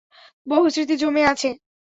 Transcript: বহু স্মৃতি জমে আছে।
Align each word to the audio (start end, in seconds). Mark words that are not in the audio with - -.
বহু 0.47 0.65
স্মৃতি 0.69 0.95
জমে 0.97 1.23
আছে। 1.25 1.49